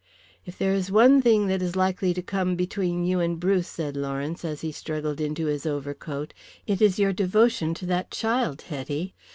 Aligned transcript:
"If 0.47 0.57
there 0.57 0.73
is 0.73 0.91
one 0.91 1.21
thing 1.21 1.45
that 1.45 1.61
is 1.61 1.75
likely 1.75 2.11
to 2.15 2.23
come 2.23 2.55
between 2.55 3.05
you 3.05 3.19
and 3.19 3.39
Bruce," 3.39 3.67
said 3.67 3.95
Lawrence, 3.95 4.43
as 4.43 4.61
he 4.61 4.71
struggled 4.71 5.21
into 5.21 5.45
his 5.45 5.67
overcoat, 5.67 6.33
"it 6.65 6.81
is 6.81 6.97
your 6.97 7.13
devotion 7.13 7.75
to 7.75 7.85
that 7.85 8.09
child, 8.09 8.63
Hetty. 8.63 9.13